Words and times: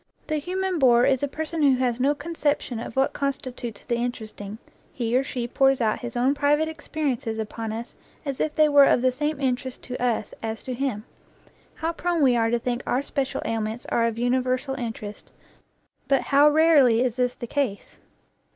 The 0.25 0.37
human 0.37 0.79
bore 0.79 1.05
is 1.05 1.21
a 1.21 1.27
person 1.27 1.61
who 1.61 1.75
has 1.75 1.99
no 1.99 2.15
conception 2.15 2.79
of 2.79 2.95
what 2.95 3.13
consti 3.13 3.55
tutes 3.55 3.85
the 3.85 3.97
interesting; 3.97 4.57
he 4.91 5.15
or 5.15 5.23
she 5.23 5.47
pours 5.47 5.79
out 5.79 5.99
his 5.99 6.17
own 6.17 6.33
private 6.33 6.67
experiences 6.67 7.37
upon 7.37 7.71
us 7.71 7.93
as 8.25 8.39
if 8.39 8.55
they 8.55 8.67
were 8.67 8.85
of 8.85 9.03
the 9.03 9.11
same 9.11 9.39
interest 9.39 9.83
to 9.83 10.03
us 10.03 10.33
as 10.41 10.63
to 10.63 10.73
him. 10.73 11.05
How 11.75 11.93
prone 11.93 12.23
we 12.23 12.35
are 12.35 12.49
to 12.49 12.57
think 12.57 12.81
our 12.87 13.03
special 13.03 13.43
ailments 13.45 13.85
are 13.89 14.07
of 14.07 14.17
universal 14.17 14.73
interest, 14.73 15.31
but 16.07 16.21
how 16.23 16.49
rarely 16.49 17.03
is 17.03 17.15
this 17.17 17.35
the 17.35 17.45
case 17.45 17.99